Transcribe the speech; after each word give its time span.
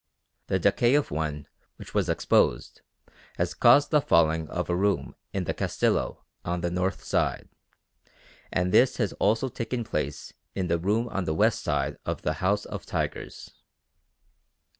The 0.47 0.57
decay 0.57 0.95
of 0.95 1.11
one 1.11 1.47
which 1.75 1.93
was 1.93 2.09
exposed 2.09 2.81
has 3.37 3.53
caused 3.53 3.91
the 3.91 4.01
falling 4.01 4.49
of 4.49 4.67
a 4.67 4.75
room 4.75 5.13
in 5.31 5.43
the 5.43 5.53
Castillo 5.53 6.25
on 6.43 6.61
the 6.61 6.71
north 6.71 7.03
side; 7.03 7.49
and 8.51 8.71
this 8.71 8.97
has 8.97 9.13
also 9.19 9.47
taken 9.47 9.83
place 9.83 10.33
in 10.55 10.69
the 10.69 10.79
room 10.79 11.07
on 11.09 11.25
the 11.25 11.35
west 11.35 11.61
side 11.61 11.99
of 12.03 12.23
the 12.23 12.33
House 12.41 12.65
of 12.65 12.83
Tigers. 12.83 13.51